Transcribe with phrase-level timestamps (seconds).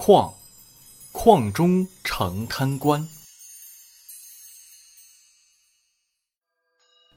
[0.00, 0.32] 矿，
[1.10, 3.08] 矿中成贪官。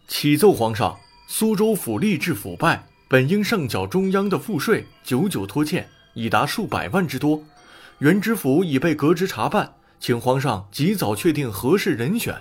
[0.07, 7.43] 启奏皇上，苏州府吏治腐败，本应上缴中央的赋税，久久拖欠，已达数百万之多。
[7.99, 12.35] 原知府已被革职查办，请皇上及早确定合适人选。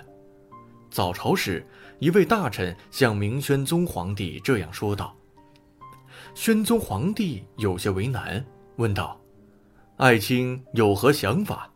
[0.89, 1.63] 早朝时，
[1.99, 5.15] 一位大臣向明宣宗皇帝这样说道。
[6.33, 8.43] 宣宗皇帝有些为难，
[8.77, 9.20] 问道。
[10.01, 11.69] 爱卿有何想法？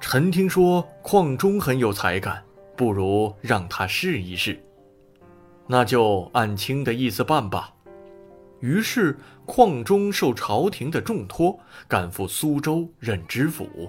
[0.00, 2.42] 臣听说矿中很有才干，
[2.76, 4.60] 不如让他试一试。
[5.68, 7.72] 那就按卿的意思办吧。
[8.58, 11.56] 于是矿中受朝廷的重托，
[11.86, 13.88] 赶赴苏州任知府。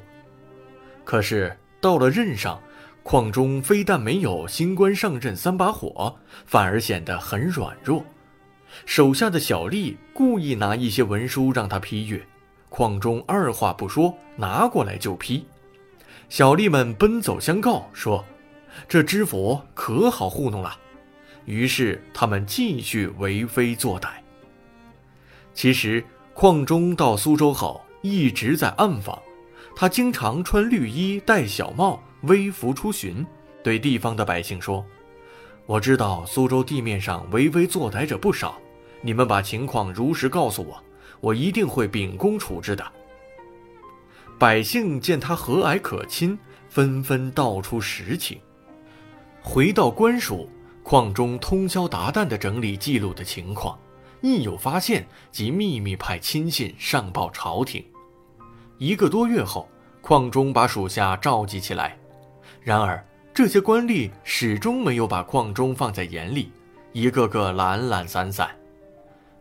[1.04, 2.62] 可是到了任上，
[3.02, 8.06] 矿中非但没有新官上任三把火，反而显得很软弱。
[8.86, 12.24] 手下的小吏故意拿一些文书让他批阅。
[12.70, 15.46] 矿中二话不说，拿过来就批。
[16.30, 18.24] 小吏们奔走相告说
[18.88, 20.78] ：“这知府可好糊弄了。”
[21.46, 24.10] 于是他们继续为非作歹。
[25.54, 29.18] 其实矿中到苏州后一直在暗访，
[29.74, 33.26] 他经常穿绿衣戴小帽，微服出巡，
[33.64, 34.86] 对地方的百姓说
[35.66, 38.60] ：“我知道苏州地面上为非作歹者不少，
[39.02, 40.78] 你们把情况如实告诉我。”
[41.20, 42.86] 我一定会秉公处置的。
[44.40, 46.38] 百姓见他和蔼可亲，
[46.70, 48.40] 纷纷道出实情。
[49.42, 50.48] 回到官署，
[50.84, 53.80] 矿中通宵达旦地整理记录的情况，
[54.22, 57.84] 一有发现即秘密派亲信上报朝廷。
[58.78, 59.68] 一个多月后，
[60.02, 61.98] 矿中把属下召集起来，
[62.62, 66.52] 然而这些官吏始终没有把矿中放在眼里，
[66.92, 68.50] 一个个懒懒散散。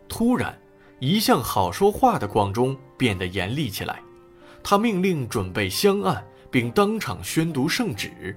[0.08, 0.58] 突然。
[0.98, 4.00] 一向好说话的邝中变得严厉起来，
[4.62, 8.34] 他命令准备香案，并当场宣读圣旨。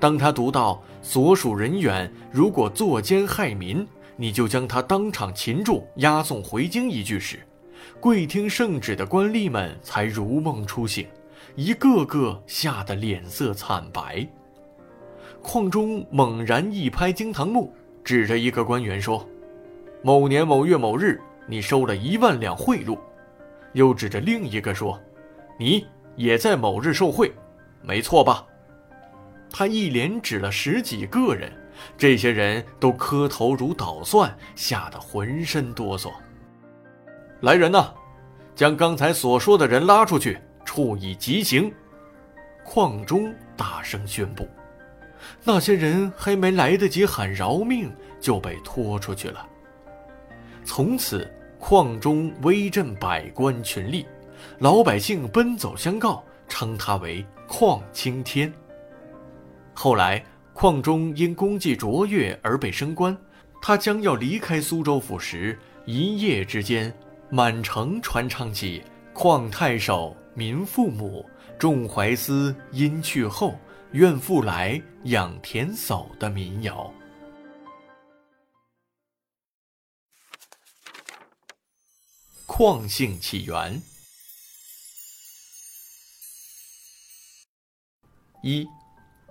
[0.00, 3.86] 当他读到所属人员如果作奸害民，
[4.16, 7.38] 你就将他当场擒住，押送回京一句时，
[8.00, 11.06] 跪听圣旨的官吏们才如梦初醒，
[11.54, 14.26] 一个个吓得脸色惨白。
[15.40, 17.72] 邝中猛然一拍惊堂木，
[18.02, 19.24] 指着一个官员说
[20.02, 21.20] ：“某年某月某日。”
[21.50, 22.96] 你收了一万两贿赂，
[23.72, 24.96] 又指着另一个说
[25.58, 25.84] ：“你
[26.14, 27.32] 也在某日受贿，
[27.82, 28.46] 没错吧？”
[29.50, 31.52] 他一连指了十几个人，
[31.98, 36.12] 这些人都磕头如捣蒜，吓得浑身哆嗦。
[37.40, 37.92] 来人呐，
[38.54, 41.74] 将刚才所说的人拉出去，处以极刑。
[42.64, 44.48] 矿中大声宣布，
[45.42, 47.90] 那些人还没来得及喊饶命，
[48.20, 49.44] 就被拖出去了。
[50.64, 51.28] 从此。
[51.60, 54.04] 矿中威震百官群吏，
[54.58, 58.50] 老百姓奔走相告，称他为矿青天。
[59.74, 63.16] 后来，矿中因功绩卓越而被升官。
[63.60, 66.92] 他将要离开苏州府时，一夜之间，
[67.28, 68.82] 满城传唱起
[69.12, 71.28] “矿太守民父母，
[71.58, 73.54] 众怀思因去后，
[73.92, 76.90] 愿复来养田叟”的民谣。
[82.62, 83.80] 矿姓起源。
[88.42, 88.68] 一，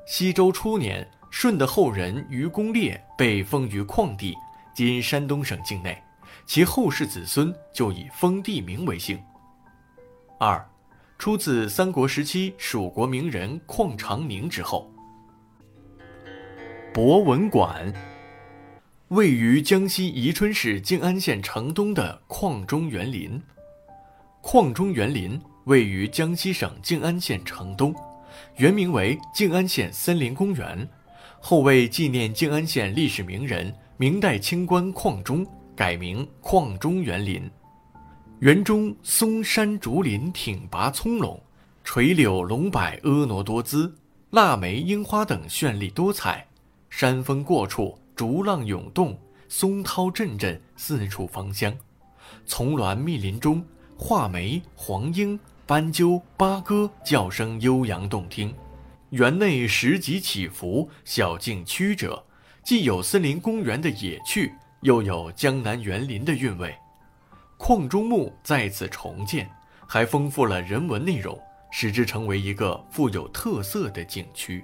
[0.07, 4.34] 西周初年，舜的后人于公烈被封于矿地，
[4.73, 6.01] 今山东省境内，
[6.47, 9.23] 其后世子孙就以封地名为姓。
[10.40, 10.67] 二，
[11.19, 14.91] 出自三国时期蜀国名人邝长宁之后。
[16.91, 17.94] 博文馆。
[19.09, 23.42] 位于江西宜春市静安县城东的矿中园林，
[24.40, 27.92] 矿中园林位于江西省静安县城东，
[28.58, 30.88] 原名为静安县森林公园，
[31.40, 35.44] 后为纪念静安县历史名人明代清官邝中，
[35.76, 37.50] 改名矿中园林。
[38.41, 41.40] 园中松山竹林挺拔葱茏，
[41.84, 43.91] 垂柳龙柏婀娜多姿，
[44.29, 46.46] 腊梅樱花等绚丽多彩，
[46.91, 47.97] 山峰过处。
[48.19, 49.17] 竹浪涌动，
[49.47, 51.73] 松涛阵阵，四处芳香。
[52.45, 53.66] 丛峦密林中，
[53.97, 58.53] 画眉、黄莺、斑鸠、八哥叫声悠扬动听。
[59.11, 62.21] 园内石级起伏，小径曲折，
[62.61, 66.75] 既有森林公园的野趣，又有江南园林的韵味。
[67.57, 69.49] 矿中墓再次重建，
[69.87, 71.39] 还丰富了人文内容，
[71.71, 74.61] 使之成为一个富有特色的景区。